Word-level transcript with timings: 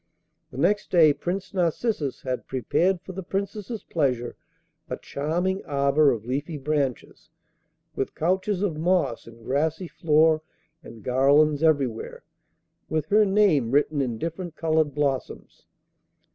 The 0.49 0.57
next 0.57 0.89
day 0.89 1.13
Prince 1.13 1.53
Narcissus 1.53 2.23
had 2.23 2.47
prepared 2.47 3.01
for 3.01 3.11
the 3.11 3.21
Princess's 3.21 3.83
pleasure 3.83 4.35
a 4.89 4.97
charming 4.97 5.63
arbour 5.65 6.09
of 6.09 6.25
leafy 6.25 6.57
branches, 6.57 7.29
with 7.95 8.15
couches 8.15 8.63
of 8.63 8.77
moss 8.77 9.27
and 9.27 9.45
grassy 9.45 9.87
floor 9.87 10.41
and 10.81 11.03
garlands 11.03 11.61
everywhere, 11.61 12.23
with 12.89 13.05
her 13.09 13.25
name 13.25 13.69
written 13.69 14.01
in 14.01 14.17
different 14.17 14.55
coloured 14.55 14.95
blossoms. 14.95 15.67